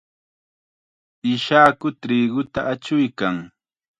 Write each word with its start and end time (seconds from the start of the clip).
Ishaku 1.31 1.87
triquta 2.01 2.59
achuykan. 2.71 3.35